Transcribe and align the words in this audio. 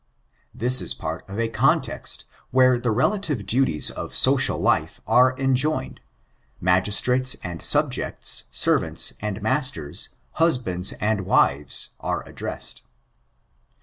This 0.51 0.81
is 0.81 0.95
part 0.95 1.29
of 1.29 1.39
a 1.39 1.47
context, 1.47 2.25
where 2.49 2.79
the 2.79 2.89
relative 2.89 3.45
duties 3.45 3.91
of 3.91 4.15
social 4.15 4.57
life 4.57 4.99
are 5.05 5.35
enjoined— 5.37 5.99
magistrates 6.69 7.35
and 7.43 7.61
subjects, 7.61 8.45
servants 8.49 9.13
and 9.21 9.43
masters, 9.43 10.09
husbands 10.41 10.93
and 10.93 11.21
wives, 11.27 11.89
are 11.99 12.27
addressed. 12.27 12.81